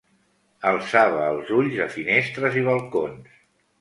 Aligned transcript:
Alçava 0.69 1.21
els 1.33 1.51
ulls 1.59 1.77
a 1.83 1.87
finestres 1.99 2.59
i 2.63 2.65
balcons 2.73 3.37